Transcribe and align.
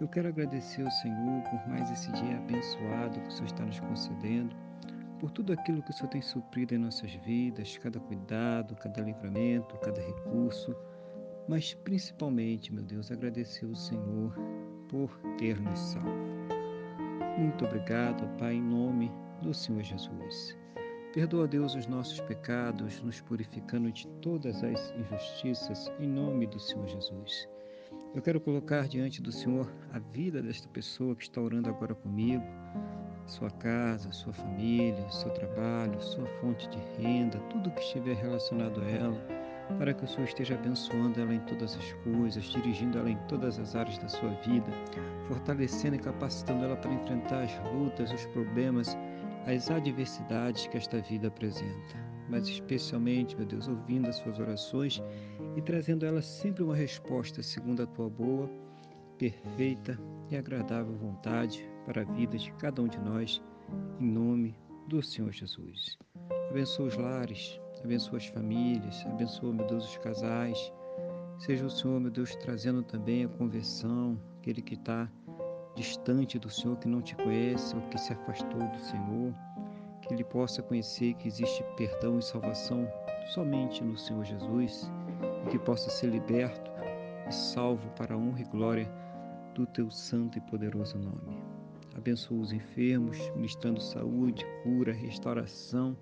eu 0.00 0.08
quero 0.08 0.28
agradecer 0.28 0.82
ao 0.82 0.90
Senhor 0.90 1.42
por 1.50 1.68
mais 1.68 1.90
esse 1.90 2.10
dia 2.12 2.36
abençoado 2.38 3.20
que 3.20 3.28
o 3.28 3.32
Senhor 3.32 3.46
está 3.46 3.64
nos 3.64 3.80
concedendo, 3.80 4.54
por 5.18 5.30
tudo 5.32 5.52
aquilo 5.52 5.82
que 5.82 5.90
o 5.90 5.92
Senhor 5.92 6.08
tem 6.08 6.22
suprido 6.22 6.74
em 6.74 6.78
nossas 6.78 7.12
vidas, 7.14 7.76
cada 7.78 7.98
cuidado, 7.98 8.76
cada 8.76 9.00
livramento, 9.00 9.76
cada 9.78 10.00
recurso, 10.00 10.74
mas 11.48 11.74
principalmente, 11.74 12.72
meu 12.72 12.84
Deus, 12.84 13.10
agradecer 13.10 13.66
ao 13.66 13.74
Senhor 13.74 14.32
por 14.88 15.10
ter 15.36 15.60
nos 15.60 15.78
salvo. 15.78 16.28
Muito 17.36 17.64
obrigado, 17.64 18.28
Pai, 18.38 18.54
em 18.54 18.62
nome 18.62 19.10
do 19.42 19.52
Senhor 19.52 19.82
Jesus. 19.82 20.56
Perdoa, 21.12 21.48
Deus, 21.48 21.74
os 21.74 21.86
nossos 21.86 22.20
pecados, 22.20 23.00
nos 23.02 23.20
purificando 23.20 23.90
de 23.90 24.06
todas 24.20 24.62
as 24.62 24.92
injustiças, 24.92 25.90
em 25.98 26.06
nome 26.06 26.46
do 26.46 26.60
Senhor 26.60 26.86
Jesus. 26.86 27.48
Eu 28.14 28.22
quero 28.22 28.40
colocar 28.40 28.88
diante 28.88 29.22
do 29.22 29.30
Senhor 29.30 29.70
a 29.92 29.98
vida 29.98 30.42
desta 30.42 30.68
pessoa 30.68 31.14
que 31.14 31.22
está 31.22 31.40
orando 31.40 31.68
agora 31.68 31.94
comigo, 31.94 32.42
sua 33.26 33.50
casa, 33.50 34.10
sua 34.12 34.32
família, 34.32 35.08
seu 35.10 35.30
trabalho, 35.30 36.00
sua 36.00 36.26
fonte 36.40 36.68
de 36.68 36.78
renda, 36.96 37.38
tudo 37.50 37.70
que 37.70 37.80
estiver 37.80 38.16
relacionado 38.16 38.80
a 38.80 38.90
ela, 38.90 39.26
para 39.78 39.92
que 39.92 40.04
o 40.04 40.08
Senhor 40.08 40.24
esteja 40.24 40.54
abençoando 40.54 41.20
ela 41.20 41.34
em 41.34 41.40
todas 41.40 41.76
as 41.76 41.92
coisas, 42.04 42.44
dirigindo 42.44 42.98
ela 42.98 43.10
em 43.10 43.18
todas 43.28 43.58
as 43.58 43.76
áreas 43.76 43.98
da 43.98 44.08
sua 44.08 44.30
vida, 44.40 44.72
fortalecendo 45.26 45.96
e 45.96 45.98
capacitando 45.98 46.64
ela 46.64 46.76
para 46.76 46.92
enfrentar 46.92 47.42
as 47.42 47.58
lutas, 47.72 48.10
os 48.10 48.24
problemas 48.26 48.96
as 49.46 49.70
adversidades 49.70 50.66
que 50.66 50.76
esta 50.76 51.00
vida 51.00 51.28
apresenta, 51.28 51.96
mas 52.28 52.48
especialmente, 52.48 53.36
meu 53.36 53.46
Deus, 53.46 53.68
ouvindo 53.68 54.08
as 54.08 54.16
suas 54.16 54.38
orações 54.38 55.02
e 55.56 55.62
trazendo 55.62 56.04
elas 56.04 56.26
sempre 56.26 56.62
uma 56.62 56.76
resposta 56.76 57.42
segundo 57.42 57.82
a 57.82 57.86
tua 57.86 58.08
boa, 58.08 58.48
perfeita 59.18 59.98
e 60.30 60.36
agradável 60.36 60.94
vontade 60.96 61.68
para 61.84 62.02
a 62.02 62.04
vida 62.04 62.36
de 62.36 62.52
cada 62.52 62.82
um 62.82 62.88
de 62.88 62.98
nós, 62.98 63.42
em 63.98 64.06
nome 64.06 64.56
do 64.88 65.02
Senhor 65.02 65.32
Jesus. 65.32 65.98
Abençoa 66.50 66.86
os 66.86 66.96
lares, 66.96 67.60
abençoa 67.84 68.18
as 68.18 68.26
famílias, 68.26 69.04
abençoa, 69.06 69.52
meu 69.52 69.66
Deus, 69.66 69.84
os 69.88 69.98
casais. 69.98 70.72
Seja 71.38 71.66
o 71.66 71.70
Senhor, 71.70 72.00
meu 72.00 72.10
Deus, 72.10 72.34
trazendo 72.36 72.82
também 72.82 73.24
a 73.24 73.28
conversão, 73.28 74.20
aquele 74.38 74.62
que 74.62 74.74
está 74.74 75.10
distante 75.74 76.38
do 76.38 76.50
Senhor, 76.50 76.76
que 76.78 76.88
não 76.88 77.00
te 77.00 77.14
conhece 77.16 77.74
ou 77.76 77.82
que 77.82 77.98
se 77.98 78.12
afastou 78.12 78.60
do 78.68 78.80
Senhor, 78.80 79.34
que 80.08 80.14
ele 80.14 80.24
possa 80.24 80.62
conhecer 80.62 81.14
que 81.14 81.28
existe 81.28 81.62
perdão 81.76 82.18
e 82.18 82.22
salvação 82.22 82.90
somente 83.34 83.84
no 83.84 83.96
Senhor 83.96 84.24
Jesus 84.24 84.90
e 85.44 85.50
que 85.50 85.58
possa 85.58 85.90
ser 85.90 86.08
liberto 86.08 86.70
e 87.28 87.32
salvo 87.32 87.88
para 87.90 88.14
a 88.14 88.18
honra 88.18 88.40
e 88.40 88.44
glória 88.44 88.90
do 89.54 89.66
teu 89.66 89.90
santo 89.90 90.38
e 90.38 90.40
poderoso 90.40 90.98
nome. 90.98 91.36
Abençoa 91.94 92.38
os 92.38 92.52
enfermos, 92.52 93.18
ministrando 93.34 93.80
saúde, 93.80 94.46
cura, 94.62 94.92
restauração, 94.92 95.96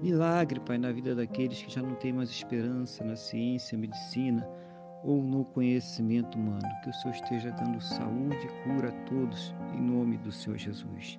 milagre, 0.00 0.60
Pai, 0.60 0.78
na 0.78 0.92
vida 0.92 1.14
daqueles 1.14 1.62
que 1.62 1.72
já 1.72 1.82
não 1.82 1.94
têm 1.96 2.12
mais 2.12 2.30
esperança 2.30 3.02
na 3.02 3.16
ciência, 3.16 3.76
medicina, 3.76 4.46
ou 5.02 5.22
no 5.22 5.44
conhecimento 5.46 6.38
humano. 6.38 6.68
Que 6.82 6.90
o 6.90 6.92
Senhor 6.92 7.14
esteja 7.14 7.50
dando 7.52 7.80
saúde 7.80 8.46
e 8.46 8.62
cura 8.62 8.90
a 8.90 9.04
todos, 9.06 9.54
em 9.74 9.80
nome 9.80 10.18
do 10.18 10.30
Senhor 10.30 10.58
Jesus. 10.58 11.18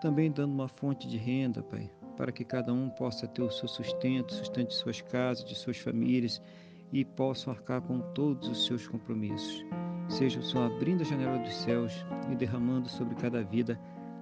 Também 0.00 0.30
dando 0.30 0.52
uma 0.52 0.68
fonte 0.68 1.06
de 1.06 1.18
renda, 1.18 1.62
Pai, 1.62 1.90
para 2.16 2.32
que 2.32 2.44
cada 2.44 2.72
um 2.72 2.88
possa 2.88 3.28
ter 3.28 3.42
o 3.42 3.50
seu 3.50 3.68
sustento, 3.68 4.34
sustento 4.34 4.68
de 4.68 4.74
suas 4.74 5.02
casas, 5.02 5.44
de 5.44 5.54
suas 5.54 5.76
famílias 5.78 6.40
e 6.90 7.04
possam 7.04 7.52
arcar 7.52 7.82
com 7.82 8.00
todos 8.14 8.48
os 8.48 8.64
seus 8.64 8.88
compromissos. 8.88 9.64
Seja 10.08 10.40
o 10.40 10.42
Senhor 10.42 10.72
abrindo 10.72 11.02
a 11.02 11.04
janela 11.04 11.38
dos 11.38 11.54
céus 11.54 11.92
e 12.32 12.34
derramando 12.34 12.88
sobre 12.88 13.14
cada 13.14 13.44
vida 13.44 13.78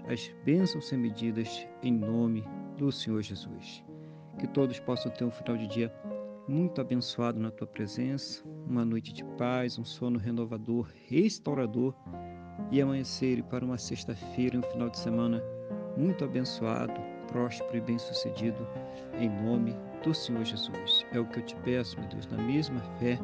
as 0.08 0.28
bênçãos 0.44 0.88
sem 0.88 0.98
medidas, 0.98 1.66
em 1.82 1.92
nome 1.92 2.44
do 2.76 2.90
Senhor 2.90 3.22
Jesus. 3.22 3.84
Que 4.38 4.46
todos 4.48 4.80
possam 4.80 5.12
ter 5.12 5.24
um 5.24 5.30
final 5.30 5.56
de 5.56 5.66
dia 5.66 5.94
muito 6.48 6.80
abençoado 6.80 7.38
na 7.38 7.50
tua 7.50 7.66
presença, 7.66 8.42
uma 8.66 8.84
noite 8.84 9.12
de 9.12 9.24
paz, 9.36 9.78
um 9.78 9.84
sono 9.84 10.18
renovador, 10.18 10.90
restaurador 11.06 11.94
e 12.70 12.80
amanhecer 12.80 13.42
para 13.44 13.64
uma 13.64 13.78
sexta-feira, 13.78 14.58
um 14.58 14.62
final 14.62 14.90
de 14.90 14.98
semana 14.98 15.42
muito 15.96 16.24
abençoado, 16.24 16.94
próspero 17.28 17.76
e 17.76 17.80
bem-sucedido, 17.80 18.66
em 19.18 19.28
nome 19.28 19.74
do 20.02 20.14
Senhor 20.14 20.44
Jesus. 20.44 21.04
É 21.12 21.18
o 21.18 21.26
que 21.26 21.40
eu 21.40 21.44
te 21.44 21.56
peço, 21.56 21.98
meu 21.98 22.08
Deus, 22.08 22.26
na 22.26 22.38
mesma 22.38 22.80
fé, 22.98 23.18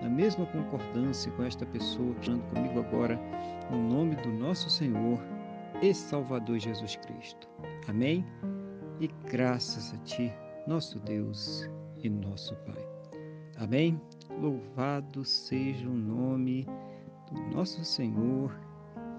na 0.00 0.08
mesma 0.08 0.46
concordância 0.46 1.30
com 1.32 1.44
esta 1.44 1.66
pessoa 1.66 2.14
que 2.16 2.30
anda 2.30 2.42
comigo 2.54 2.80
agora, 2.80 3.18
no 3.70 3.78
nome 3.78 4.16
do 4.16 4.30
nosso 4.30 4.68
Senhor 4.70 5.18
e 5.80 5.92
Salvador 5.94 6.58
Jesus 6.58 6.96
Cristo. 6.96 7.48
Amém? 7.88 8.24
E 9.00 9.08
graças 9.28 9.92
a 9.92 9.98
Ti, 10.04 10.32
nosso 10.66 10.98
Deus 11.00 11.68
e 11.96 12.08
nosso 12.08 12.54
Pai. 12.66 12.86
Amém? 13.56 14.00
Louvado 14.40 15.24
seja 15.24 15.88
o 15.88 15.94
nome 15.94 16.66
do 17.30 17.40
nosso 17.54 17.84
Senhor 17.84 18.52